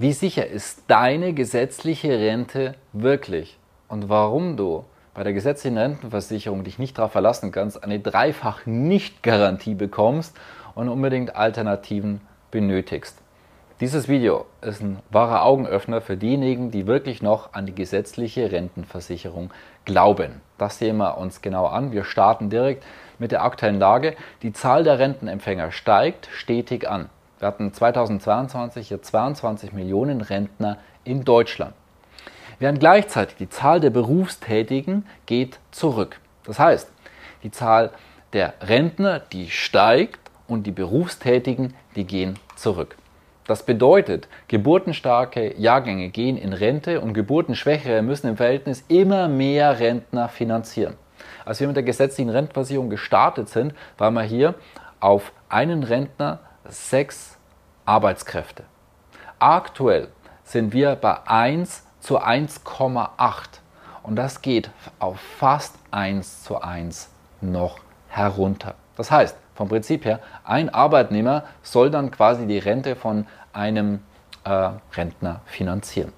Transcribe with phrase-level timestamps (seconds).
[0.00, 3.58] Wie sicher ist deine gesetzliche Rente wirklich?
[3.86, 9.74] Und warum du bei der gesetzlichen Rentenversicherung dich nicht darauf verlassen kannst, eine dreifach Nicht-Garantie
[9.74, 10.34] bekommst
[10.74, 13.20] und unbedingt Alternativen benötigst.
[13.82, 19.50] Dieses Video ist ein wahrer Augenöffner für diejenigen, die wirklich noch an die gesetzliche Rentenversicherung
[19.84, 20.40] glauben.
[20.56, 21.92] Das sehen wir uns genau an.
[21.92, 22.84] Wir starten direkt
[23.18, 24.16] mit der aktuellen Lage.
[24.40, 27.10] Die Zahl der Rentenempfänger steigt stetig an.
[27.40, 31.72] Wir hatten 2022 hier 22 Millionen Rentner in Deutschland.
[32.58, 36.20] Während gleichzeitig die Zahl der Berufstätigen geht zurück.
[36.44, 36.92] Das heißt,
[37.42, 37.92] die Zahl
[38.34, 42.94] der Rentner, die steigt und die Berufstätigen, die gehen zurück.
[43.46, 50.28] Das bedeutet, geburtenstarke Jahrgänge gehen in Rente und geburtenschwächere müssen im Verhältnis immer mehr Rentner
[50.28, 50.96] finanzieren.
[51.46, 54.56] Als wir mit der gesetzlichen Rentenversicherung gestartet sind, waren wir hier
[55.00, 57.36] auf einen Rentner sechs
[57.84, 58.64] Arbeitskräfte.
[59.38, 60.08] Aktuell
[60.44, 63.08] sind wir bei 1 zu 1,8
[64.02, 68.74] und das geht auf fast 1 zu 1 noch herunter.
[68.96, 74.00] Das heißt, vom Prinzip her, ein Arbeitnehmer soll dann quasi die Rente von einem
[74.44, 76.12] äh, Rentner finanzieren.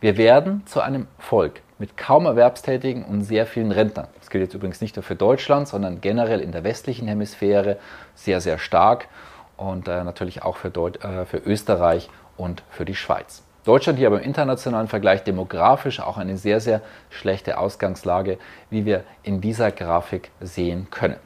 [0.00, 4.08] Wir werden zu einem Volk mit kaum Erwerbstätigen und sehr vielen Rentnern.
[4.18, 7.78] Das gilt jetzt übrigens nicht nur für Deutschland, sondern generell in der westlichen Hemisphäre
[8.14, 9.08] sehr, sehr stark
[9.56, 13.42] und äh, natürlich auch für, Deut äh, für Österreich und für die Schweiz.
[13.64, 18.38] Deutschland hier aber im internationalen Vergleich demografisch auch eine sehr, sehr schlechte Ausgangslage,
[18.70, 21.16] wie wir in dieser Grafik sehen können.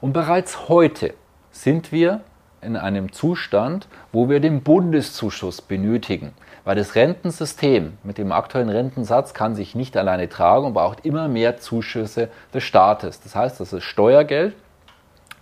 [0.00, 1.12] Und bereits heute
[1.50, 2.22] sind wir
[2.62, 6.32] in einem Zustand, wo wir den Bundeszuschuss benötigen,
[6.64, 11.28] weil das Rentensystem mit dem aktuellen Rentensatz kann sich nicht alleine tragen und braucht immer
[11.28, 13.20] mehr Zuschüsse des Staates.
[13.20, 14.54] Das heißt, das ist Steuergeld,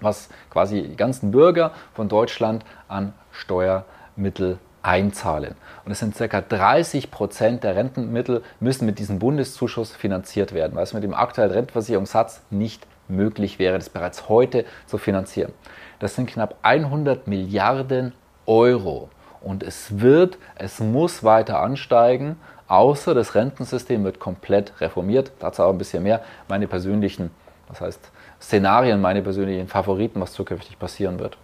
[0.04, 5.54] was quasi die ganzen Bürger von Deutschland an Steuermittel einzahlen.
[5.84, 6.40] Und es sind ca.
[6.40, 11.50] 30 Prozent der Rentenmittel müssen mit diesem Bundeszuschuss finanziert werden, weil es mit dem aktuellen
[11.50, 15.52] Rentenversicherungssatz nicht möglich wäre, das bereits heute zu finanzieren.
[15.98, 18.12] Das sind knapp 100 Milliarden
[18.46, 19.08] Euro.
[19.40, 25.32] Und es wird, es muss weiter ansteigen, außer das Rentensystem wird komplett reformiert.
[25.38, 27.30] Dazu auch ein bisschen mehr meine persönlichen,
[27.68, 28.10] das heißt
[28.40, 31.36] Szenarien, meine persönlichen Favoriten, was zukünftig passieren wird.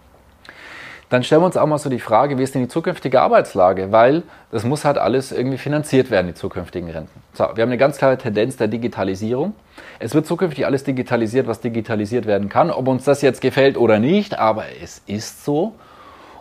[1.11, 3.91] Dann stellen wir uns auch mal so die Frage, wie ist denn die zukünftige Arbeitslage?
[3.91, 7.21] Weil das muss halt alles irgendwie finanziert werden, die zukünftigen Renten.
[7.33, 9.53] So, wir haben eine ganz klare Tendenz der Digitalisierung.
[9.99, 13.99] Es wird zukünftig alles digitalisiert, was digitalisiert werden kann, ob uns das jetzt gefällt oder
[13.99, 15.73] nicht, aber es ist so.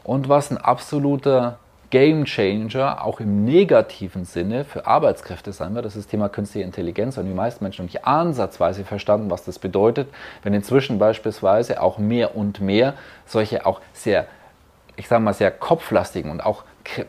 [0.05, 1.59] Und was ein absoluter
[1.91, 5.85] Game Changer, auch im negativen Sinne, für Arbeitskräfte sein wird.
[5.85, 9.45] Das ist das Thema künstliche Intelligenz und die meisten Menschen noch nicht ansatzweise verstanden, was
[9.45, 10.09] das bedeutet,
[10.43, 12.95] wenn inzwischen beispielsweise auch mehr und mehr
[13.27, 14.27] solche auch sehr,
[14.97, 16.65] ich sage mal, sehr kopflastigen und auch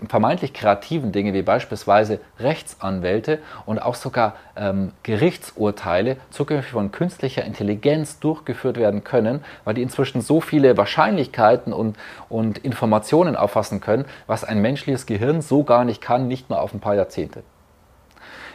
[0.07, 8.19] vermeintlich kreativen Dinge wie beispielsweise Rechtsanwälte und auch sogar ähm, Gerichtsurteile zukünftig von künstlicher Intelligenz
[8.19, 11.97] durchgeführt werden können, weil die inzwischen so viele Wahrscheinlichkeiten und,
[12.29, 16.73] und Informationen auffassen können, was ein menschliches Gehirn so gar nicht kann, nicht mal auf
[16.73, 17.43] ein paar Jahrzehnte.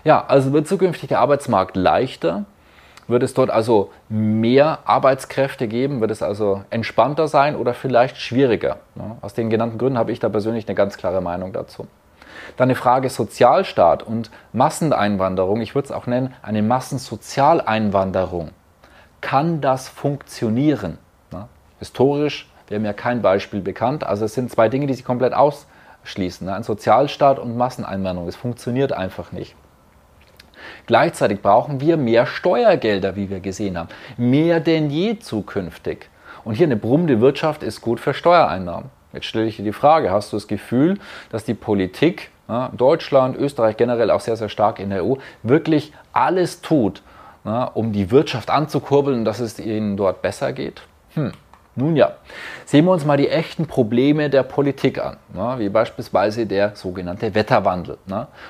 [0.04, 2.44] Ja, also wird zukünftig der Arbeitsmarkt leichter,
[3.08, 6.00] wird es dort also mehr Arbeitskräfte geben?
[6.00, 8.78] Wird es also entspannter sein oder vielleicht schwieriger?
[9.20, 11.86] Aus den genannten Gründen habe ich da persönlich eine ganz klare Meinung dazu.
[12.56, 15.60] Dann eine Frage Sozialstaat und Masseneinwanderung.
[15.60, 18.50] Ich würde es auch nennen, eine Massensozialeinwanderung.
[19.20, 20.98] Kann das funktionieren?
[21.78, 24.04] Historisch wäre mir kein Beispiel bekannt.
[24.04, 26.48] Also es sind zwei Dinge, die sich komplett ausschließen.
[26.48, 28.28] Ein Sozialstaat und Masseneinwanderung.
[28.28, 29.54] Es funktioniert einfach nicht.
[30.86, 33.88] Gleichzeitig brauchen wir mehr Steuergelder, wie wir gesehen haben.
[34.16, 36.08] Mehr denn je zukünftig.
[36.44, 38.90] Und hier eine brummende Wirtschaft ist gut für Steuereinnahmen.
[39.12, 40.98] Jetzt stelle ich dir die Frage, hast du das Gefühl,
[41.30, 45.92] dass die Politik, ja, Deutschland, Österreich generell auch sehr, sehr stark in der EU, wirklich
[46.12, 47.02] alles tut,
[47.44, 50.82] ja, um die Wirtschaft anzukurbeln, dass es ihnen dort besser geht?
[51.14, 51.32] Hm.
[51.78, 52.12] Nun ja,
[52.64, 57.34] sehen wir uns mal die echten Probleme der Politik an, ja, wie beispielsweise der sogenannte
[57.34, 57.98] Wetterwandel,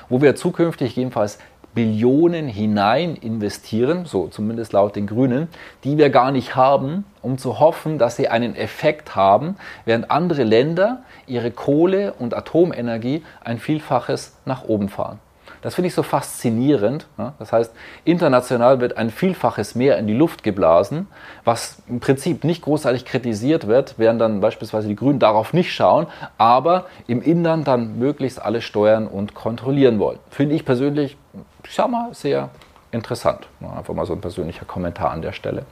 [0.07, 1.37] wo wir zukünftig jedenfalls
[1.77, 5.47] Billionen hinein investieren, so zumindest laut den Grünen,
[5.83, 10.43] die wir gar nicht haben, um zu hoffen, dass sie einen Effekt haben, während andere
[10.43, 15.19] Länder ihre Kohle- und Atomenergie ein Vielfaches nach oben fahren.
[15.61, 17.05] Das finde ich so faszinierend.
[17.37, 17.71] Das heißt,
[18.05, 21.05] international wird ein Vielfaches mehr in die Luft geblasen,
[21.45, 26.07] was im Prinzip nicht großartig kritisiert wird, während dann beispielsweise die Grünen darauf nicht schauen,
[26.39, 30.19] aber im Inland dann möglichst alles steuern und kontrollieren wollen.
[30.31, 31.17] Finde ich persönlich,
[31.67, 32.49] ich sag mal, sehr
[32.91, 33.47] interessant.
[33.61, 35.65] Einfach mal so ein persönlicher Kommentar an der Stelle.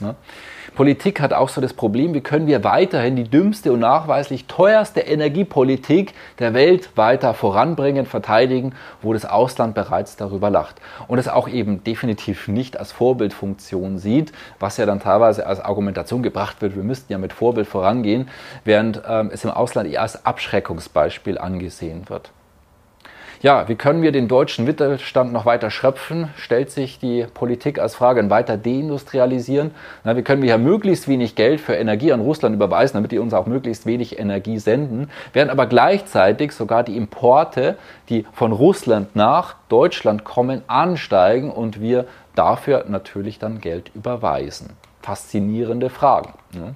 [0.00, 0.14] Ne?
[0.74, 5.00] Politik hat auch so das Problem, wie können wir weiterhin die dümmste und nachweislich teuerste
[5.00, 10.76] Energiepolitik der Welt weiter voranbringen, verteidigen, wo das Ausland bereits darüber lacht.
[11.08, 16.22] Und es auch eben definitiv nicht als Vorbildfunktion sieht, was ja dann teilweise als Argumentation
[16.22, 18.28] gebracht wird, wir müssten ja mit Vorbild vorangehen,
[18.64, 22.30] während ähm, es im Ausland eher als Abschreckungsbeispiel angesehen wird.
[23.42, 26.28] Ja, wie können wir den deutschen Mittelstand noch weiter schröpfen?
[26.36, 29.70] Stellt sich die Politik als Frage, weiter deindustrialisieren?
[30.04, 33.18] Na, wie können wir ja möglichst wenig Geld für Energie an Russland überweisen, damit die
[33.18, 37.78] uns auch möglichst wenig Energie senden, während aber gleichzeitig sogar die Importe,
[38.10, 42.04] die von Russland nach Deutschland kommen, ansteigen und wir
[42.34, 44.74] dafür natürlich dann Geld überweisen.
[45.00, 46.34] Faszinierende Fragen.
[46.52, 46.74] Ne?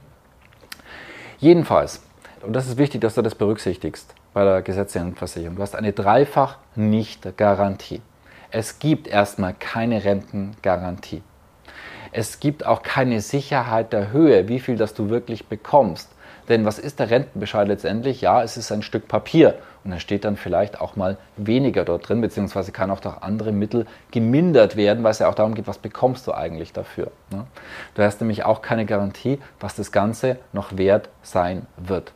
[1.39, 2.03] Jedenfalls,
[2.41, 5.57] und das ist wichtig, dass du das berücksichtigst, bei der gesetzlichen Versicherung.
[5.57, 8.03] Du hast eine Dreifach-Nicht-Garantie.
[8.51, 11.23] Es gibt erstmal keine Rentengarantie.
[12.13, 16.11] Es gibt auch keine Sicherheit der Höhe, wie viel das du wirklich bekommst.
[16.49, 18.21] Denn was ist der Rentenbescheid letztendlich?
[18.21, 22.09] Ja, es ist ein Stück Papier und da steht dann vielleicht auch mal weniger dort
[22.09, 25.67] drin, beziehungsweise kann auch durch andere Mittel gemindert werden, weil es ja auch darum geht,
[25.67, 27.11] was bekommst du eigentlich dafür.
[27.31, 27.47] Ne?
[27.95, 32.13] Du hast nämlich auch keine Garantie, was das Ganze noch wert sein wird.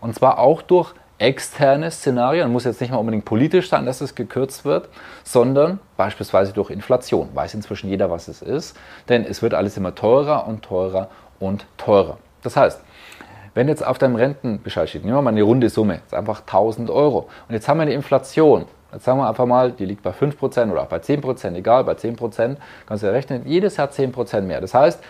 [0.00, 4.14] Und zwar auch durch externe Szenarien, muss jetzt nicht mal unbedingt politisch sein, dass es
[4.14, 4.88] gekürzt wird,
[5.22, 7.28] sondern beispielsweise durch Inflation.
[7.34, 8.76] Weiß inzwischen jeder, was es ist,
[9.08, 11.08] denn es wird alles immer teurer und teurer
[11.38, 12.18] und teurer.
[12.42, 12.80] Das heißt,
[13.54, 16.90] wenn jetzt auf deinem Rentenbescheid steht, nehmen wir mal eine runde Summe, ist einfach 1000
[16.90, 17.28] Euro.
[17.48, 18.66] Und jetzt haben wir eine Inflation.
[18.92, 21.92] Jetzt sagen wir einfach mal, die liegt bei 5% oder auch bei 10%, egal, bei
[21.92, 22.56] 10%
[22.86, 24.60] kannst du ja rechnen, jedes Jahr 10% mehr.
[24.60, 25.02] Das heißt,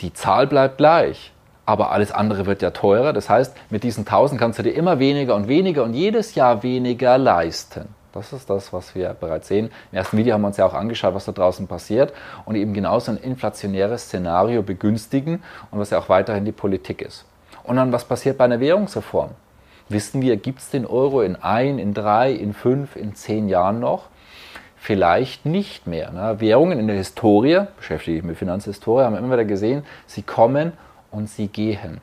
[0.00, 1.32] die Zahl bleibt gleich
[1.66, 3.12] aber alles andere wird ja teurer.
[3.12, 6.62] Das heißt, mit diesen 1000 kannst du dir immer weniger und weniger und jedes Jahr
[6.62, 7.88] weniger leisten.
[8.12, 9.70] Das ist das, was wir bereits sehen.
[9.90, 12.12] Im ersten Video haben wir uns ja auch angeschaut, was da draußen passiert
[12.44, 17.24] und eben genauso ein inflationäres Szenario begünstigen und was ja auch weiterhin die Politik ist.
[17.64, 19.30] Und dann, was passiert bei einer Währungsreform?
[19.88, 23.80] Wissen wir, gibt es den Euro in ein, in drei, in fünf, in zehn Jahren
[23.80, 24.08] noch?
[24.76, 26.12] Vielleicht nicht mehr.
[26.12, 26.36] Ne?
[26.38, 30.74] Währungen in der Historie, beschäftige ich mich mit Finanzhistorie, haben immer wieder gesehen, sie kommen
[31.14, 32.00] und sie gehen.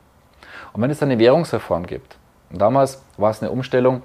[0.72, 2.16] Und wenn es eine Währungsreform gibt,
[2.50, 4.02] und damals war es eine Umstellung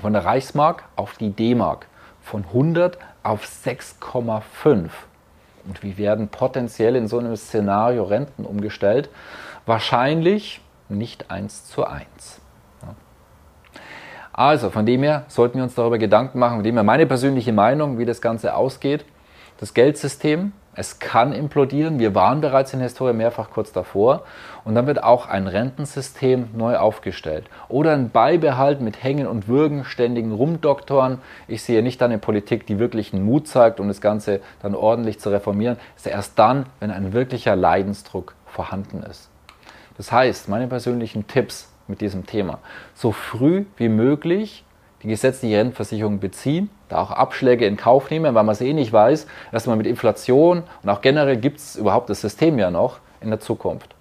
[0.00, 1.86] von der Reichsmark auf die D-Mark
[2.22, 4.90] von 100 auf 6,5.
[5.66, 9.08] Und wie werden potenziell in so einem Szenario Renten umgestellt?
[9.66, 12.40] Wahrscheinlich nicht 1 zu 1.
[14.32, 17.52] Also, von dem her sollten wir uns darüber Gedanken machen, von dem her meine persönliche
[17.52, 19.04] Meinung, wie das Ganze ausgeht.
[19.58, 21.98] Das Geldsystem es kann implodieren.
[21.98, 24.22] Wir waren bereits in der Historie mehrfach kurz davor.
[24.64, 27.46] Und dann wird auch ein Rentensystem neu aufgestellt.
[27.68, 31.18] Oder ein Beibehalt mit Hängen und Würgen, ständigen Rumdoktoren.
[31.48, 35.20] Ich sehe nicht eine Politik, die wirklich einen Mut zeigt, um das Ganze dann ordentlich
[35.20, 35.76] zu reformieren.
[35.96, 39.28] Es ist erst dann, wenn ein wirklicher Leidensdruck vorhanden ist.
[39.96, 42.58] Das heißt, meine persönlichen Tipps mit diesem Thema,
[42.94, 44.64] so früh wie möglich
[45.02, 48.92] die gesetzliche Rentenversicherung beziehen, da auch Abschläge in Kauf nehmen, weil man es eh nicht
[48.92, 52.98] weiß, dass man mit Inflation und auch generell gibt es überhaupt das System ja noch
[53.20, 53.94] in der Zukunft.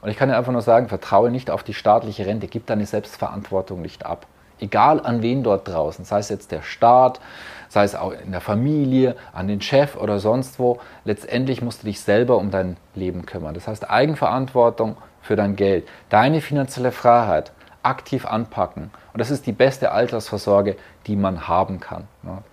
[0.00, 2.86] Und ich kann dir einfach nur sagen, vertraue nicht auf die staatliche Rente, gib deine
[2.86, 4.26] Selbstverantwortung nicht ab.
[4.60, 7.20] Egal an wen dort draußen, sei es jetzt der Staat,
[7.68, 11.86] sei es auch in der Familie, an den Chef oder sonst wo, letztendlich musst du
[11.86, 13.54] dich selber um dein Leben kümmern.
[13.54, 18.90] Das heißt Eigenverantwortung für dein Geld, deine finanzielle Freiheit aktiv anpacken.
[19.12, 22.06] Und das ist die beste Altersvorsorge, die man haben kann.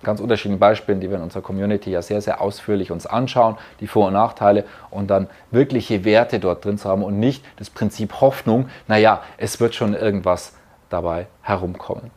[0.03, 3.87] Ganz unterschiedliche Beispiele, die wir in unserer Community ja sehr, sehr ausführlich uns anschauen, die
[3.87, 8.21] Vor- und Nachteile und dann wirkliche Werte dort drin zu haben und nicht das Prinzip
[8.21, 10.53] Hoffnung, naja, es wird schon irgendwas
[10.89, 12.11] dabei herumkommen.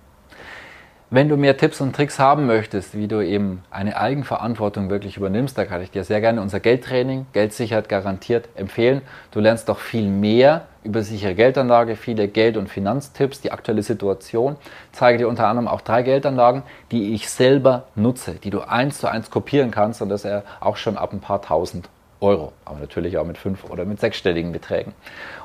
[1.12, 5.58] Wenn du mehr Tipps und Tricks haben möchtest, wie du eben eine Eigenverantwortung wirklich übernimmst,
[5.58, 9.02] da kann ich dir sehr gerne unser Geldtraining, Geldsicherheit garantiert empfehlen.
[9.32, 14.56] Du lernst doch viel mehr über sichere Geldanlage, viele Geld- und Finanztipps, die aktuelle Situation.
[14.92, 19.08] Zeige dir unter anderem auch drei Geldanlagen, die ich selber nutze, die du eins zu
[19.08, 21.88] eins kopieren kannst und das er auch schon ab ein paar tausend
[22.20, 24.92] Euro, aber natürlich auch mit fünf oder mit sechsstelligen Beträgen.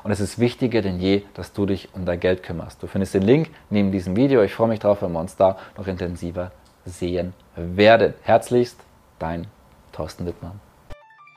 [0.02, 2.82] Und es ist wichtiger denn je, dass du dich um dein Geld kümmerst.
[2.82, 4.42] Du findest den Link neben diesem Video.
[4.42, 6.52] Ich freue mich darauf, wenn wir uns da noch intensiver
[6.84, 8.14] sehen werden.
[8.22, 8.78] Herzlichst,
[9.18, 9.46] dein
[9.92, 10.65] Thorsten Wittmann.